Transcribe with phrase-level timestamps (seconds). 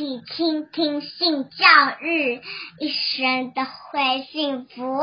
[0.00, 1.66] 起倾听性教
[2.00, 2.40] 育，
[2.78, 5.02] 一生都会幸福。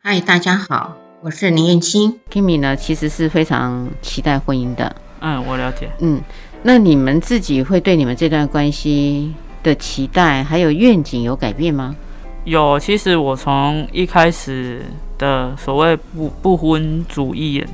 [0.00, 2.20] 嗨，大家好，我是林燕青。
[2.30, 4.94] Kimi 呢，其实是非常期待婚姻的。
[5.18, 5.90] 嗯，我了解。
[5.98, 6.22] 嗯，
[6.62, 9.34] 那你们自己会对你们这段关系
[9.64, 11.96] 的期待还有愿景有改变吗？
[12.44, 14.84] 有，其实我从一开始
[15.18, 17.66] 的所谓不不婚主义，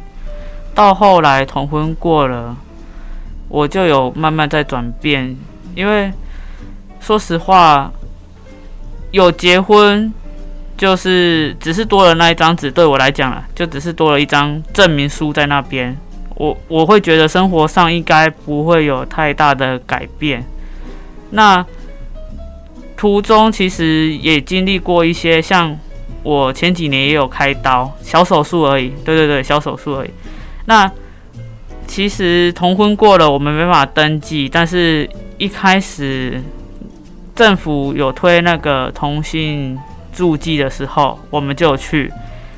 [0.75, 2.57] 到后来同婚过了，
[3.49, 5.37] 我就有慢慢在转变。
[5.75, 6.13] 因为
[7.01, 7.93] 说实话，
[9.11, 10.13] 有结婚。
[10.77, 15.97] 就是只是多了那一张纸，对我来讲啊，就只是多了一张证明书在那边。
[16.37, 20.47] 我我会觉得生活上应该不会有太大的改变。
[21.31, 21.67] 那
[22.97, 25.77] 途中其实也经历过一些，像
[26.23, 28.91] 我前几年也有开刀，小手术而已。
[29.05, 30.11] 对对对，小手术而已。
[30.67, 30.89] 那
[31.89, 36.41] 其实同婚过了，我们没办法登记，但是一开始
[37.35, 39.77] 政府有推那个同性。
[40.11, 42.13] 助记的时候，我们就有去。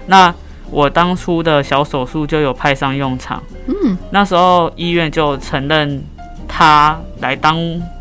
[0.06, 0.34] 那
[0.70, 3.42] 我当初的小手术就有派上用场。
[3.66, 6.02] 嗯，那时候医院就承认
[6.48, 7.58] 他来当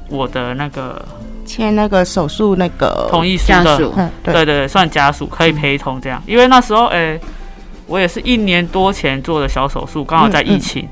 [0.08, 1.05] 我的那个
[1.45, 3.77] 签那个手术那个同意书的，
[4.23, 6.23] 对对对，算家属可以陪同这样。
[6.25, 7.21] 因为那时候，哎、欸，
[7.88, 10.88] 我也是一年多前做的小手术，刚好在疫情，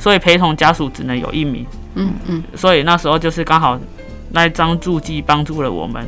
[0.00, 1.64] 所以陪同家属只能有一名。
[1.94, 3.78] 嗯嗯，所以那时候就是刚好
[4.30, 6.04] 那一张助记帮助了我们。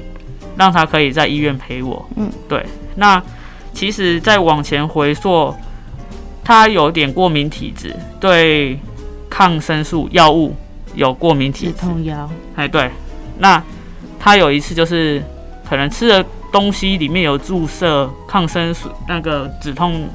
[0.54, 2.06] 让他可以在医院陪我。
[2.14, 2.62] 嗯，对。
[2.96, 3.20] 那
[3.72, 5.54] 其实再往前回溯，
[6.44, 8.78] 他有点过敏体质，对
[9.30, 10.54] 抗生素药物
[10.94, 11.72] 有过敏体质。
[11.72, 12.28] 止痛药。
[12.54, 12.90] 哎，对。
[13.38, 13.62] 那
[14.20, 15.22] 他有一次就是
[15.66, 20.06] 可能吃的东西里面有注射抗生素，那个止痛、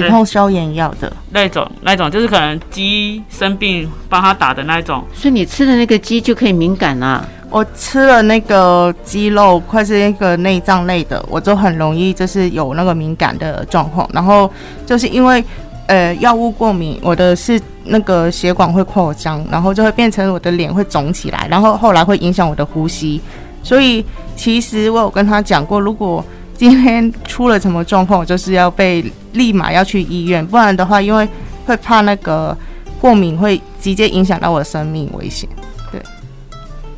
[0.00, 5.04] 止痛消炎药的那种，那种就是可能鸡生病帮他打的那种。
[5.12, 7.26] 所以你吃的那个鸡就可以敏感啊。
[7.50, 14.08] 我吃了那个鸡肉，或是那个内脏类的，我就很容易就是有那个敏感的状况。
[14.12, 14.50] 然后
[14.84, 15.44] 就是因为
[15.86, 23.20] 呃药物过敏，我的是那个血管会扩张，然后就会变成我的脸会肿起来，然后后来会影响我的呼吸。
[23.62, 24.04] 所以
[24.34, 26.24] 其实我有跟他讲过，如果
[26.56, 31.28] 今天出了什么状况，我就是要被立马要去医院，不然的话，因为
[31.66, 32.56] 会怕那个
[33.00, 35.48] 过敏会直接影响到我的生命危险。
[35.90, 36.00] 对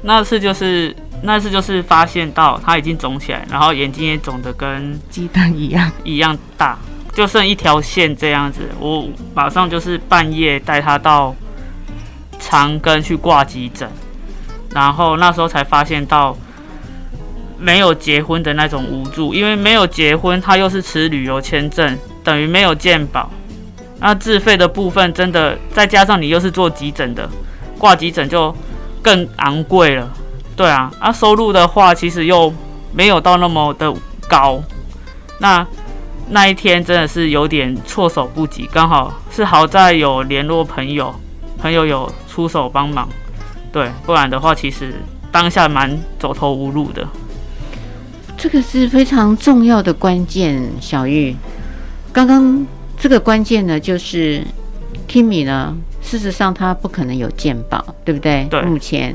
[0.03, 6.79] 那次就是那次就是发现到他已经肿起来，然后眼睛也肿得跟鸡蛋一样一样大，
[7.15, 8.61] 就剩一条线这样子。
[8.79, 11.35] 我马上就是半夜带他到
[12.39, 13.89] 长庚去挂急诊，
[14.75, 16.37] 然后那时候才发现到
[17.59, 23.31] 没有结婚的那种无助，因为没有结婚，他又是持旅游签证，等于没有健保。
[24.01, 27.29] 那自费的部分真的再加上你又是做急诊的，
[27.79, 28.55] 挂急诊就。
[29.03, 30.13] 更昂贵了，
[30.57, 32.53] 对啊，啊，收入的话其实又
[32.93, 33.95] 没有到那么的
[34.29, 34.61] 高，
[35.39, 35.65] 那
[36.31, 41.15] 那一天真的是有点措手不及，刚好是好在有联络朋友，
[41.57, 43.09] 朋友有出手帮忙，
[43.71, 44.93] 对，不然的话其实
[45.31, 47.07] 当下蛮走投无路的。
[48.37, 51.35] 这个是非常重要的关键，小玉，
[52.13, 52.67] 刚刚
[52.99, 54.43] 这个关键呢，就是
[55.09, 55.77] Kimi 呢。
[56.03, 58.47] 事实上，他不可能有健保，对不对？
[58.49, 58.63] 对。
[58.63, 59.13] 目前，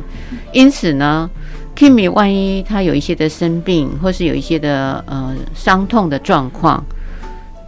[0.52, 1.30] 因此呢
[1.74, 6.84] ，Kimi 万一他有一些的生病，或是有一些的呃伤痛的状况，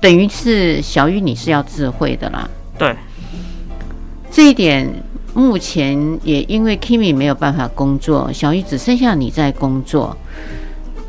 [0.02, 2.50] 等于是小玉你是要智慧的啦。
[2.78, 2.94] 对。
[4.30, 4.90] 这一点
[5.34, 10.18] 目前也因为 Kimi 没有办法工作，小玉只剩下你在工作，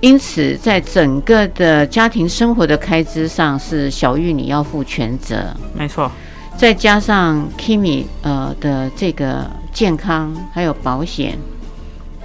[0.04, 5.46] 因此在整个的家庭生活的开支上，是小玉你要负全责。
[5.72, 6.12] 没错。
[6.58, 11.38] 再加上 Kimi 呃的这个健康还有保险，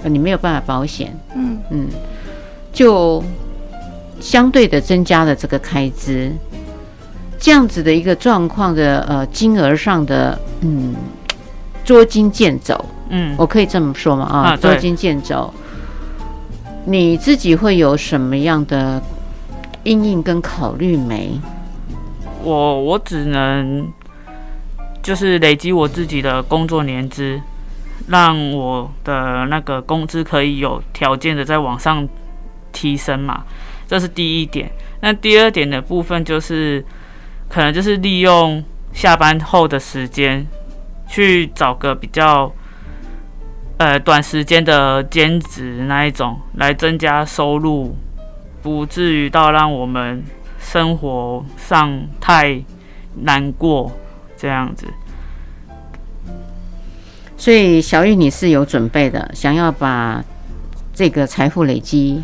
[0.02, 1.58] 呃你没有办法保险，嗯。
[1.70, 1.88] 嗯，
[2.70, 3.24] 就
[4.20, 6.30] 相对的增加了这个开支，
[7.38, 10.94] 这样子的一个状况的呃金额上的嗯
[11.82, 12.78] 捉襟见肘，
[13.08, 14.26] 嗯，我可以这么说吗？
[14.26, 15.50] 啊，捉襟见肘，
[16.90, 19.00] 你自己会有什么样的
[19.84, 21.40] 因应跟考虑没？
[22.42, 23.88] 我我只能。
[25.02, 27.40] 就是累积我自己的工作年资，
[28.08, 32.06] 让我的那个工资可以有条件的再往上
[32.70, 33.44] 提升嘛，
[33.88, 34.70] 这是第一点。
[35.00, 36.84] 那第二点的部分就是，
[37.48, 38.62] 可能就是利用
[38.92, 40.46] 下班后的时间
[41.08, 42.52] 去找个比较
[43.80, 47.96] 呃短时间的兼职那一种，来增加收入，
[48.60, 50.22] 不至于到让我们
[50.58, 52.62] 生活上太
[53.22, 53.90] 难过。
[54.36, 54.86] 这样子，
[57.36, 60.24] 所以小玉你是有准备的，想要把
[60.94, 62.22] 这个财富累积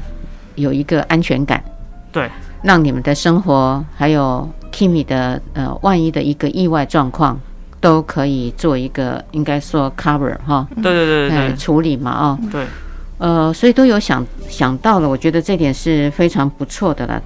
[0.55, 1.62] 有一个安全感，
[2.11, 2.31] 对，
[2.62, 7.38] 让你们的生活还有 Kimi 的呃，万一的一个意外状况。
[7.87, 12.67] 都可以做一个，应该说 cover 哈，对对对处理嘛啊，对，
[13.19, 17.23] 呃，所以都有想想到了，我觉得这点是非常不错的了。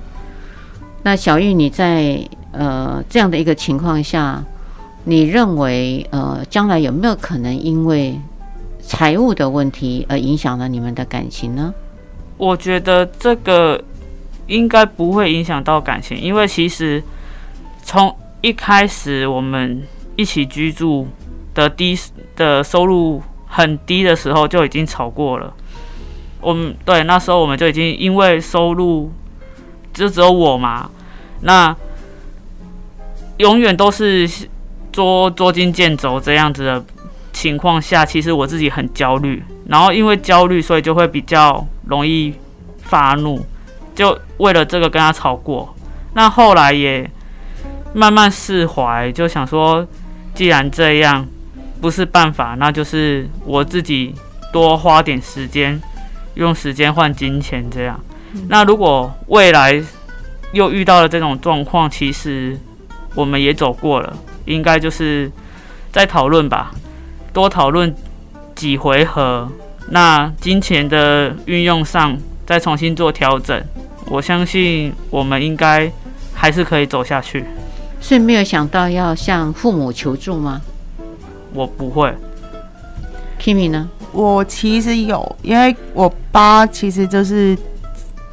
[1.03, 2.21] 那小玉，你在
[2.53, 4.45] 呃这样的一个情况下，
[5.05, 8.21] 你认为呃将来有没有可能因为
[8.83, 11.73] 财务的问题而影响了你们的感情呢？
[12.37, 13.83] 我觉得这个
[14.47, 17.03] 应该不会影响到感情，因为其实
[17.83, 19.83] 从一开始我们。
[20.21, 21.09] 一起居住
[21.55, 21.99] 的低
[22.37, 25.55] 的收入很低的时候就已经吵过了。
[26.43, 29.11] 我们对那时候我们就已经因为收入
[29.95, 30.91] 就只有我嘛，
[31.41, 31.75] 那
[33.39, 34.29] 永远都是
[34.93, 36.85] 捉捉襟见肘这样子的
[37.33, 39.43] 情况下，其实我自己很焦虑。
[39.69, 42.35] 然后因为焦虑，所以就会比较容易
[42.83, 43.41] 发怒，
[43.95, 45.75] 就为了这个跟他吵过。
[46.13, 47.11] 那后来也
[47.95, 49.89] 慢慢释怀，就想说。
[50.35, 51.27] 既然这样
[51.81, 54.15] 不是办法，那就是我自己
[54.53, 55.81] 多花点时间，
[56.35, 58.01] 用时间换金钱这样。
[58.49, 59.83] 那如果未来
[60.53, 62.59] 又遇到了这种状况，其实
[63.15, 65.31] 我们也走过了，应该就是
[65.93, 66.73] 再讨论吧，
[67.33, 67.95] 多讨论
[68.55, 69.51] 几回合，
[69.89, 72.17] 那金钱的运用上
[72.47, 73.63] 再重新做调整，
[74.07, 75.91] 我相信我们应该
[76.33, 77.45] 还是可以走下去。
[78.01, 80.61] 所以没有想到要向父母求助吗？
[81.53, 82.13] 我不会。
[83.39, 83.89] Kimi 呢？
[84.13, 87.57] 我其实有，因为我爸其实就是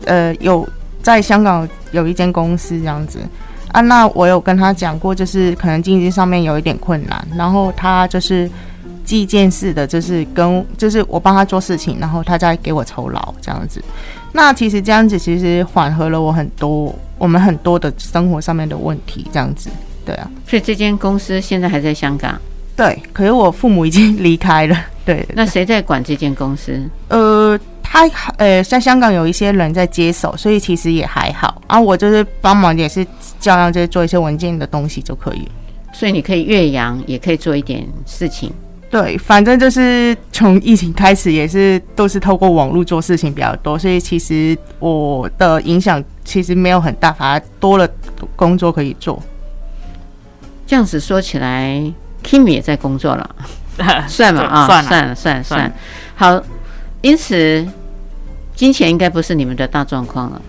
[0.05, 0.67] 呃有
[1.03, 3.19] 在香港有一间公司这样子
[3.71, 3.81] 啊。
[3.81, 8.49] 那我有跟他讲过，就是可能经济上面有一点困难，然后他就是
[9.07, 13.81] 计件式的，就是跟就是我帮他做事情，然后他再给我酬劳这样子。
[14.33, 16.94] 那其实这样子其实缓和了我很多。
[17.19, 19.71] 我们很多的生活上面的问题，这样子，
[20.06, 22.39] 对啊，所以这间公司现在还在香港，
[22.75, 25.27] 对，可是我父母已经离开了， 对。
[25.33, 26.80] 那谁在管这间公司？
[27.07, 28.07] 呃，他
[28.38, 31.60] 呃，在香港有一些人在接手，所以其实也还好。
[31.65, 33.03] 啊，我就是帮忙，也是
[33.39, 35.42] 照样就是做一些文件的东西就可以。
[35.92, 38.53] 所以你可以越洋，也可以做一点事情。
[38.89, 47.88] 对，反正就是从疫情开始，也是都是透过网络做事情比较多，所以其实我的影响其实没有很大，反而多了
[48.36, 49.22] 工作可以做。
[50.66, 51.81] 这样子说起来
[52.24, 53.36] ，Kimi 也在工作了，
[54.07, 55.74] 算了啊，算了算了算了算了。
[56.16, 56.42] 好，
[57.01, 57.68] 因此
[58.56, 60.42] 金钱应该不是你们的大状况了，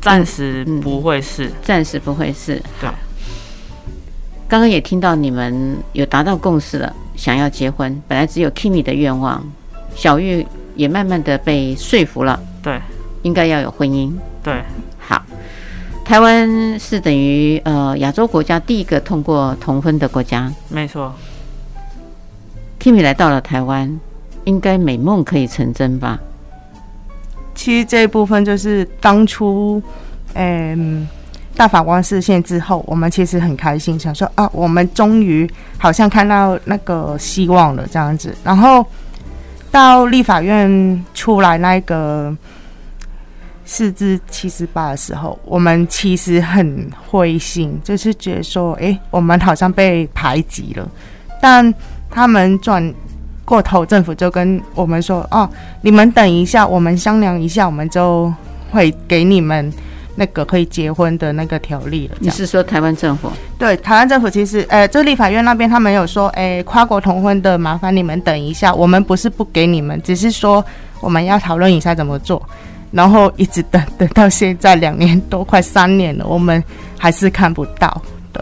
[0.00, 2.60] 暂时不会是，暂时不会是。
[2.80, 2.90] 对。
[4.46, 8.02] 刚刚也听到你们有达到共识了，想要结婚。
[8.08, 9.44] 本来只有 Kimi 的愿望，
[9.94, 12.40] 小玉也慢慢的被说服了。
[12.62, 12.80] 对，
[13.22, 14.12] 应该要有婚姻。
[14.42, 14.62] 对，
[14.98, 15.22] 好。
[16.04, 20.52] 台湾是等于呃亚洲国家第一个通过同婚的国家。
[20.68, 21.14] 没错。
[22.78, 23.98] Kimi 来到了台湾，
[24.44, 26.20] 应该美梦可以成真吧？
[27.54, 29.82] 其实这一部分就是当初，
[30.34, 31.08] 嗯。
[31.56, 35.48] 大法官释宪之后，我们其实很开心，想说啊，我们终于
[35.78, 38.34] 好像看到那个希望了这样子。
[38.42, 38.84] 然后
[39.70, 42.36] 到立法院出来那个
[43.64, 50.88] 四至七十八的时候，我们其实很灰心，就是觉得说，哎、我们好像被排挤了。
[51.40, 51.72] 但
[52.10, 52.92] 他们转
[53.44, 55.48] 过头，政府就跟我们说，哦，
[55.82, 58.32] 你们等一下，我们商量一下，我们就
[58.72, 59.72] 会给你们。
[60.16, 62.16] 那个可以结婚的那个条例了。
[62.20, 63.28] 你是说台湾政府？
[63.58, 70.64] 对，台湾政府其实，呃，就立法院那边他们有说，哎，跨国同婚的，麻烦你们等一下，我们不是不给你们，只是说
[71.00, 72.40] 我们要讨论一下怎么做。
[72.92, 76.62] 然后一直等等到现在两年多，快三年了，我们
[76.96, 78.00] 还是看不到。
[78.32, 78.40] 对，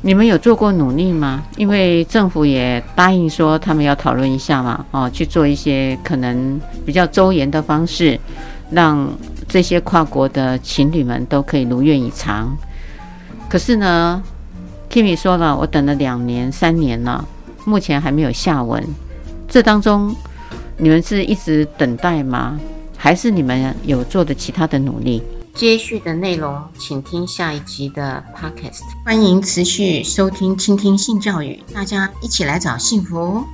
[0.00, 1.42] 你们有做过努力吗？
[1.58, 8.18] 因为政府也答应说他们要讨论一下嘛，哦，去做一些可能比较周延的方式，
[8.70, 9.06] 让。
[9.48, 12.54] 这些跨国的情侣们都可以如愿以偿，
[13.48, 14.22] 可是呢
[14.90, 17.26] ，Kimi 说了，我等了两年、三年了，
[17.64, 18.86] 目前还没有下文。
[19.48, 20.14] 这当中，
[20.76, 22.60] 你们是一直等待吗？
[22.96, 25.22] 还是你们有做的其他的努力？
[25.54, 28.82] 接续的内容，请听下一集的 Podcast。
[29.04, 33.44] 欢迎持续收听、倾听性教育，大家一起来找幸福。